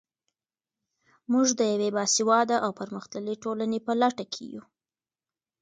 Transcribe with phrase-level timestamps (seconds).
[1.31, 4.63] موږ د یوې باسواده او پرمختللې ټولنې په لټه کې یو.